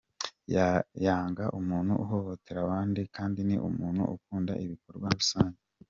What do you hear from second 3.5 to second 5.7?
umuntu ukunda ibikorwa rusange.